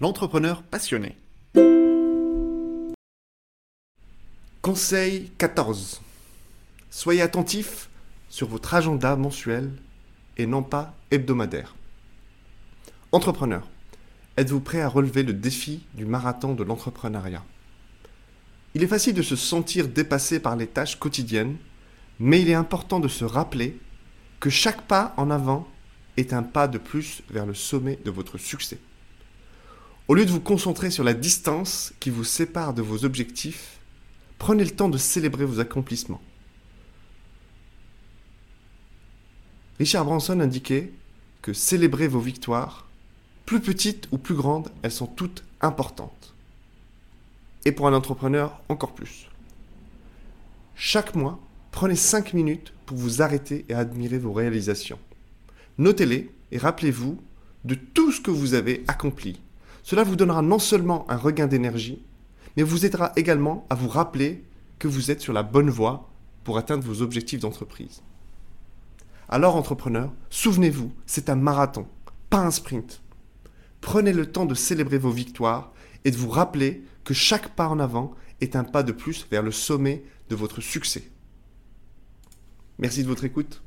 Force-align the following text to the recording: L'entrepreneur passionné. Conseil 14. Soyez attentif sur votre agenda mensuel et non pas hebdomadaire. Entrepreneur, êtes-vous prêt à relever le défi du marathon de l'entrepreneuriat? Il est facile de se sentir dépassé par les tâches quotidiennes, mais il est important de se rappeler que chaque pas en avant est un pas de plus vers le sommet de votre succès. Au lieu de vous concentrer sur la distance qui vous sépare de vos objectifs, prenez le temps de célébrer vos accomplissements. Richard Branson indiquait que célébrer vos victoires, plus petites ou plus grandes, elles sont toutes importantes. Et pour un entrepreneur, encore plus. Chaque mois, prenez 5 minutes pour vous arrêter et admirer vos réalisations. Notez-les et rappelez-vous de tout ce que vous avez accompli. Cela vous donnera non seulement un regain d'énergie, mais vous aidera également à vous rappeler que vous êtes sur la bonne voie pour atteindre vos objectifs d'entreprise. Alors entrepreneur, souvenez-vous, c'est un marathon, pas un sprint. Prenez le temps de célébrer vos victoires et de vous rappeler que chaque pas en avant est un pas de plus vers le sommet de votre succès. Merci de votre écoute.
L'entrepreneur 0.00 0.64
passionné. 0.64 1.16
Conseil 4.60 5.30
14. 5.38 6.00
Soyez 6.90 7.22
attentif 7.22 7.88
sur 8.28 8.48
votre 8.48 8.74
agenda 8.74 9.14
mensuel 9.14 9.70
et 10.36 10.46
non 10.46 10.64
pas 10.64 10.96
hebdomadaire. 11.12 11.76
Entrepreneur, 13.12 13.68
êtes-vous 14.36 14.58
prêt 14.58 14.80
à 14.80 14.88
relever 14.88 15.22
le 15.22 15.32
défi 15.32 15.84
du 15.94 16.06
marathon 16.06 16.54
de 16.54 16.64
l'entrepreneuriat? 16.64 17.44
Il 18.74 18.82
est 18.82 18.88
facile 18.88 19.14
de 19.14 19.22
se 19.22 19.36
sentir 19.36 19.86
dépassé 19.86 20.40
par 20.40 20.56
les 20.56 20.66
tâches 20.66 20.98
quotidiennes, 20.98 21.56
mais 22.18 22.42
il 22.42 22.50
est 22.50 22.54
important 22.54 22.98
de 22.98 23.06
se 23.06 23.24
rappeler 23.24 23.78
que 24.40 24.50
chaque 24.50 24.82
pas 24.82 25.14
en 25.16 25.30
avant 25.30 25.68
est 26.16 26.32
un 26.32 26.42
pas 26.42 26.66
de 26.66 26.78
plus 26.78 27.22
vers 27.30 27.46
le 27.46 27.54
sommet 27.54 28.00
de 28.04 28.10
votre 28.10 28.38
succès. 28.38 28.80
Au 30.06 30.14
lieu 30.14 30.26
de 30.26 30.30
vous 30.30 30.40
concentrer 30.40 30.90
sur 30.90 31.02
la 31.02 31.14
distance 31.14 31.94
qui 31.98 32.10
vous 32.10 32.24
sépare 32.24 32.74
de 32.74 32.82
vos 32.82 33.06
objectifs, 33.06 33.78
prenez 34.38 34.62
le 34.62 34.70
temps 34.70 34.90
de 34.90 34.98
célébrer 34.98 35.46
vos 35.46 35.60
accomplissements. 35.60 36.20
Richard 39.78 40.04
Branson 40.04 40.40
indiquait 40.40 40.92
que 41.40 41.54
célébrer 41.54 42.06
vos 42.06 42.20
victoires, 42.20 42.86
plus 43.46 43.60
petites 43.60 44.06
ou 44.12 44.18
plus 44.18 44.34
grandes, 44.34 44.70
elles 44.82 44.92
sont 44.92 45.06
toutes 45.06 45.42
importantes. 45.62 46.34
Et 47.64 47.72
pour 47.72 47.88
un 47.88 47.94
entrepreneur, 47.94 48.60
encore 48.68 48.92
plus. 48.92 49.30
Chaque 50.74 51.14
mois, 51.14 51.40
prenez 51.70 51.96
5 51.96 52.34
minutes 52.34 52.74
pour 52.84 52.98
vous 52.98 53.22
arrêter 53.22 53.64
et 53.70 53.74
admirer 53.74 54.18
vos 54.18 54.34
réalisations. 54.34 54.98
Notez-les 55.78 56.30
et 56.52 56.58
rappelez-vous 56.58 57.18
de 57.64 57.74
tout 57.74 58.12
ce 58.12 58.20
que 58.20 58.30
vous 58.30 58.52
avez 58.52 58.84
accompli. 58.86 59.40
Cela 59.84 60.02
vous 60.02 60.16
donnera 60.16 60.40
non 60.40 60.58
seulement 60.58 61.08
un 61.10 61.16
regain 61.16 61.46
d'énergie, 61.46 62.02
mais 62.56 62.62
vous 62.62 62.86
aidera 62.86 63.12
également 63.16 63.66
à 63.68 63.74
vous 63.74 63.88
rappeler 63.88 64.42
que 64.78 64.88
vous 64.88 65.10
êtes 65.10 65.20
sur 65.20 65.34
la 65.34 65.42
bonne 65.42 65.68
voie 65.68 66.08
pour 66.42 66.56
atteindre 66.56 66.84
vos 66.84 67.02
objectifs 67.02 67.40
d'entreprise. 67.40 68.02
Alors 69.28 69.56
entrepreneur, 69.56 70.10
souvenez-vous, 70.30 70.90
c'est 71.04 71.28
un 71.28 71.36
marathon, 71.36 71.86
pas 72.30 72.38
un 72.38 72.50
sprint. 72.50 73.02
Prenez 73.82 74.14
le 74.14 74.24
temps 74.24 74.46
de 74.46 74.54
célébrer 74.54 74.96
vos 74.96 75.10
victoires 75.10 75.72
et 76.06 76.10
de 76.10 76.16
vous 76.16 76.30
rappeler 76.30 76.82
que 77.04 77.12
chaque 77.12 77.50
pas 77.50 77.68
en 77.68 77.78
avant 77.78 78.14
est 78.40 78.56
un 78.56 78.64
pas 78.64 78.82
de 78.82 78.92
plus 78.92 79.26
vers 79.30 79.42
le 79.42 79.52
sommet 79.52 80.02
de 80.30 80.34
votre 80.34 80.62
succès. 80.62 81.10
Merci 82.78 83.02
de 83.02 83.08
votre 83.08 83.24
écoute. 83.24 83.62